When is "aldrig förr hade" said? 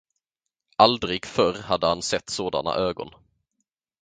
0.77-1.87